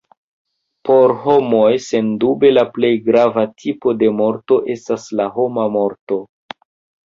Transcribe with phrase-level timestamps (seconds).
[0.89, 6.23] Por homoj, sendube la plej grava tipo de morto estas la homa morto.